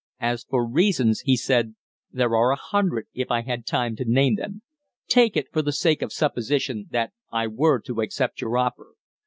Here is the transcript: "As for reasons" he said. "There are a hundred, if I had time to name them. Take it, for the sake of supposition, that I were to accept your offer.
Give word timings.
"As 0.19 0.45
for 0.45 0.67
reasons" 0.67 1.19
he 1.27 1.37
said. 1.37 1.75
"There 2.11 2.35
are 2.35 2.49
a 2.51 2.55
hundred, 2.55 3.05
if 3.13 3.29
I 3.29 3.41
had 3.43 3.67
time 3.67 3.95
to 3.97 4.03
name 4.03 4.33
them. 4.33 4.63
Take 5.07 5.37
it, 5.37 5.53
for 5.53 5.61
the 5.61 5.71
sake 5.71 6.01
of 6.01 6.11
supposition, 6.11 6.87
that 6.89 7.13
I 7.31 7.45
were 7.45 7.79
to 7.81 8.01
accept 8.01 8.41
your 8.41 8.57
offer. 8.57 8.93